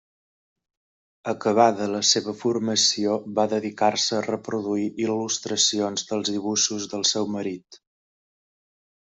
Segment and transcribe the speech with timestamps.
[1.33, 7.83] Acabada la seva formació va dedicar-se a reproduir il·lustracions dels dibuixos del seu marit.